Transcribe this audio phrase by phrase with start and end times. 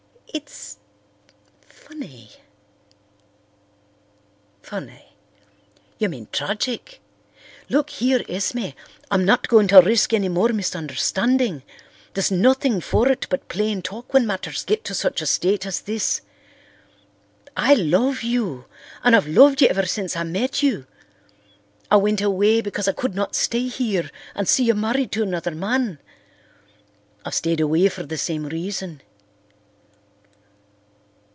[0.33, 2.29] It's—funny."
[4.63, 5.11] "Funny.
[5.97, 7.01] You mean tragic!
[7.67, 8.67] Look here, Esme,
[9.11, 11.63] I'm not going to risk any more misunderstanding.
[12.13, 15.81] There's nothing for it but plain talk when matters get to such a state as
[15.81, 16.21] this.
[17.57, 20.87] I love you—and I've loved you ever since I met you.
[21.91, 25.51] I went away because I could not stay here and see you married to another
[25.51, 25.99] man.
[27.25, 29.01] I've stayed away for the same reason.